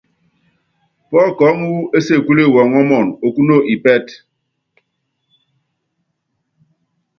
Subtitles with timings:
[1.09, 4.13] Pɔ́kɔɔ́ŋu wú ésekule wɔngɔmun, okúno ipɛ́tɛ.